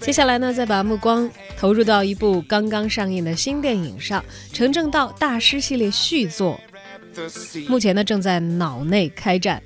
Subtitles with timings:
[0.00, 6.58] 接下来呢，再把目光投入到一部刚刚上映的新电影上，《陈正道大师系列续作》，
[7.68, 9.62] 目前呢正在脑内开战。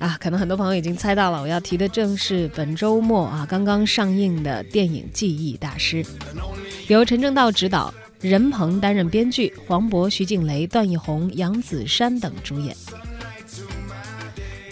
[0.00, 6.02] 啊，可能很多朋友已经猜到了，我要提的正是本周末啊刚刚上映的电影《记忆大师》，
[6.88, 12.76] 由陈正道执导，任鹏担任编剧，黄渤、徐静蕾、段奕宏、杨子姗等主演。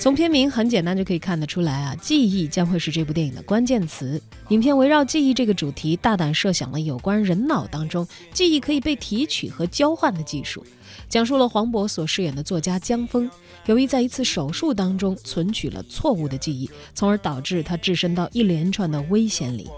[0.01, 4.19] 从片名很简单就可以看得出来啊，记忆将会是这部电影的关键词。
[4.49, 10.65] 影片围绕记忆这个主题，大胆设想了有关人脑当中记忆可以被提取和交换的技术，
[11.07, 13.31] 讲述了黄渤所饰演的作家江峰。
[13.67, 19.69] 由于在一次手术当中存取了错误的记忆，从而导致他置身到一连串的危险里。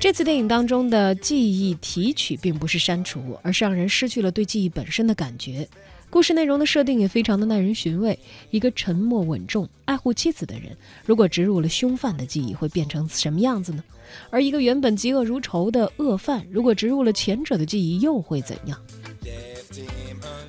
[0.00, 5.68] 这次电影当中的记忆提取并不是删除，而是让人失去了对记忆本身的感觉。
[6.10, 8.18] 故事内容的设定也非常的耐人寻味。
[8.50, 10.76] 一个沉默稳重、爱护妻子的人，
[11.06, 13.84] 如果植入了凶犯的记忆，会变成什么样子呢？
[14.28, 18.76] 而一个原本嫉恶如仇的恶犯，如果植入了前者的记忆，又会怎样？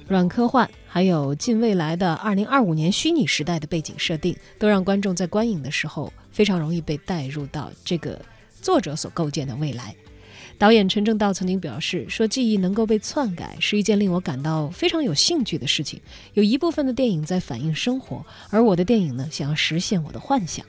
[0.07, 8.19] 软科幻，还有近未来的二零二五年虚拟时代的背景设定，都让观众在观影的时候非常容易被带入到这个
[8.61, 9.95] 作者所构建的未来。
[10.57, 15.99] 导演陈正道曾经表示说：“记忆能够被篡改是一件令我感到非常有兴趣的事情。
[16.33, 20.65] 有一部分的电影在反映生活，而我的电影呢，想要实现我的幻想。”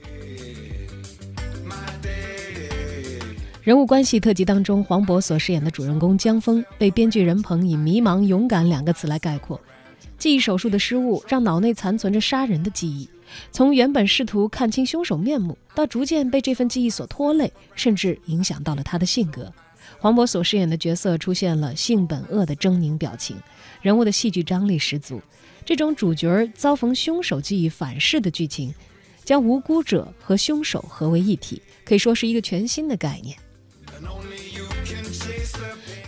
[3.63, 9.61] 人物关系特辑当中，黄渤所饰演的主人公江峰被编剧任鹏以迷茫、勇敢两个词来概括。
[10.19, 13.09] 记忆手术的失误让脑内残存着杀人的记忆，
[13.53, 19.53] 从原本试图看清凶手面目，到逐渐被这份记忆所拖累，甚至影响到了他的性格。
[20.03, 23.37] 黄渤所饰演的角色出现了性本恶的狰狞表情，
[23.83, 25.23] 人物的戏剧张力十足。
[25.65, 28.75] 这种主角遭逢凶手记忆反噬的剧情，
[29.23, 33.37] 将无辜者和凶手合为一体，可以说是一个全新的概念。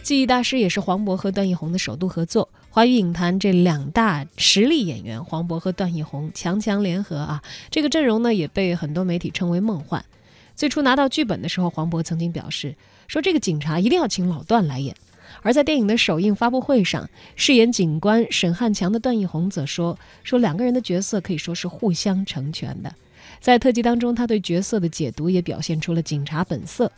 [0.02, 2.48] 记忆大师也是黄渤和段奕宏的首度合作。
[2.70, 7.40] 华语影坛这两大实力演员黄渤和段奕宏强强联合啊，
[7.70, 10.04] 这个阵容呢也被很多媒体称为梦幻。
[10.54, 12.74] 最初拿到剧本的时候，黄渤曾经表示
[13.08, 14.94] 说这个警察一定要请老段来演。
[15.42, 22.94] 而在电影的首映发布会上，饰演警官沈汉强的段奕宏则说说两个人的角色可以说是互相成全的。
[23.40, 26.90] 在特辑当中，他对角色的解读也表现出了警察本色。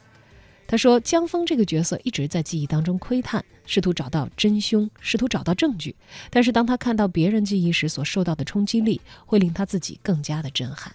[0.69, 5.95] 他说：“江峰这个角色一直在记忆当中窥探，试图找到真凶，试图找到证据。
[6.29, 10.93] 但是当他看到别人记忆时所受到的冲击力，会令他自己更加的震撼。”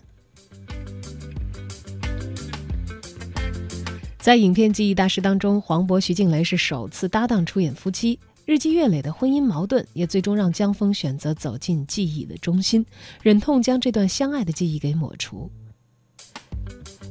[4.22, 12.86] 在影片《记忆大师》当中，黄渤、徐静蕾是首次搭档出演夫妻，日积月累的婚姻矛盾也最终让江峰选择走进记忆的中心，
[13.24, 15.50] 忍痛将这段相爱的记忆给抹除。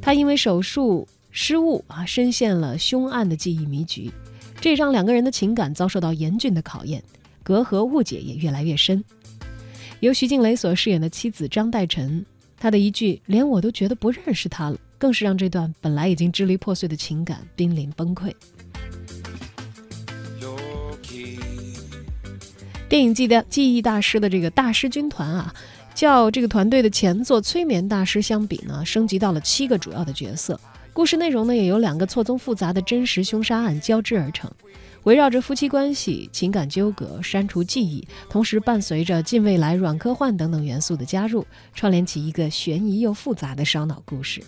[0.01, 1.07] 他因为手术。
[1.33, 4.11] 失误啊，深陷了凶案的记忆迷局，
[4.61, 7.01] 这让两个人的情感遭受到严峻的考验，
[7.45, 9.05] 隔阂误解也越来越深。
[10.01, 12.27] 由徐静蕾所饰演的妻子张代晨，
[12.59, 18.31] 她的一句“连我都觉得不认识他了”，更是让这段本来已经支离破碎的情感濒临崩溃。
[22.87, 25.55] 电影《记的记忆大师》的这个大师军团啊，
[25.95, 30.61] 较这个团队的前作《催眠大师》相比呢，升级到了七个主要的角色。
[30.93, 34.51] 故事内容呢，也由两个错综复杂的真实凶杀案交织而成，
[35.05, 44.43] 围绕着夫妻关系、情感纠葛、删除记忆，同时伴随着近未来、软科幻等等元素的加入，串联起一个悬疑又复杂的烧脑故事。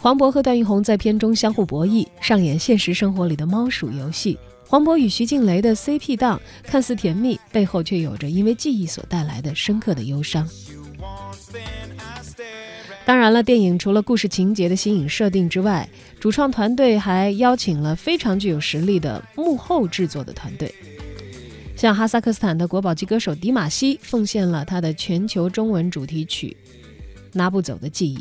[0.00, 4.38] 黄渤和段奕宏在片中相互博弈，上演现实生活里的猫鼠游戏。
[4.66, 10.46] 黄渤与徐静蕾的 CP 档看似甜蜜，背后却有着因为记忆所带来的深刻的忧伤。
[13.08, 15.88] 当然了，电影除了故事情节的新颖设定之外，
[16.20, 20.70] 主创团队还邀请了非常具有实力的幕后制作的团队，
[21.74, 26.54] 像哈萨克斯坦的国宝级歌手迪玛希奉献了他的全球中文主题曲
[27.32, 28.18] 《拿不走的记忆》，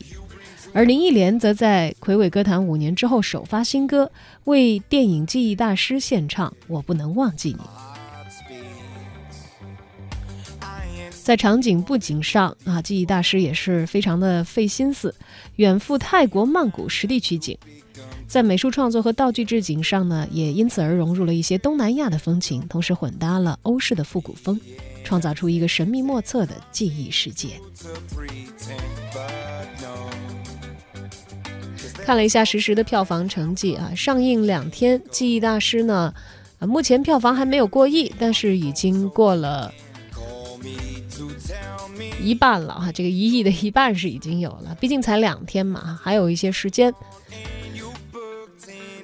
[0.72, 4.10] 而林忆莲则在魁伟歌坛五年之后首发新歌，
[4.46, 7.58] 为电影《记忆大师》献唱《我不能忘记你》。
[11.28, 15.14] 在场景布景上啊，记忆大师也是非常的费心思，
[15.58, 17.58] 远赴泰国曼谷实地取景。
[18.30, 24.58] 在美术创作和道具置景上呢，也因此而融入了一些东南亚的风情，同时混搭了欧式的复古风，
[25.04, 27.60] 创造出一个神秘莫测的记忆世界。
[32.06, 36.14] 看了一下实时的票房成绩啊，上映两天，记忆大师呢。
[36.62, 39.72] 目前票房还没有过亿，但是已经过了
[42.22, 42.92] 一半了哈。
[42.92, 46.94] 这个一亿的一半是已经有了，毕竟才两天嘛，还有一些时间。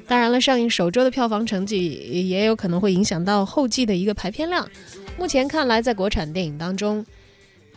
[0.05, 1.87] 当然了，上映首周的票房成绩
[2.27, 4.67] 也有可能会影响到后季的一个排片量。
[5.17, 7.05] 目前看来，在国产电影当中，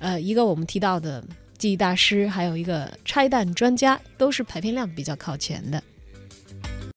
[0.01, 1.25] 呃，一个我们提到的
[1.57, 5.83] 记忆大师，还有一个拆弹专家，都是排片量比较靠前的。